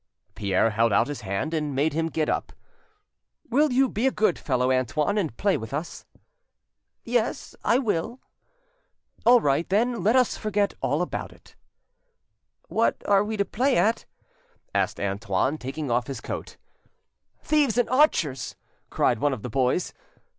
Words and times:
Pierre 0.33 0.71
held 0.71 0.91
out 0.91 1.05
his 1.05 1.21
hand 1.21 1.53
and 1.53 1.75
made 1.75 1.93
him 1.93 2.07
get 2.09 2.27
up. 2.27 2.53
"Will 3.51 3.71
you 3.71 3.87
be 3.87 4.07
a 4.07 4.11
good 4.11 4.39
fellow, 4.39 4.71
Antoine, 4.71 5.15
and 5.15 5.37
play 5.37 5.57
with 5.57 5.75
us?" 5.75 6.07
"Yes, 7.03 7.53
I 7.63 7.77
will." 7.77 8.19
"All 9.27 9.39
right, 9.41 9.69
then; 9.69 10.01
let 10.03 10.15
us 10.15 10.37
forget 10.37 10.73
all 10.81 11.03
about 11.03 11.31
it." 11.31 11.55
"What 12.67 13.03
are 13.07 13.23
we 13.23 13.37
to 13.37 13.45
play 13.45 13.77
at?" 13.77 14.07
asked 14.73 14.99
Antoine, 14.99 15.59
taking 15.59 15.91
off 15.91 16.07
his 16.07 16.19
coat. 16.19 16.57
"Thieves 17.43 17.77
and 17.77 17.87
archers," 17.91 18.55
cried 18.89 19.19
one 19.19 19.33
of 19.33 19.43
the 19.43 19.51
boys.... 19.51 19.93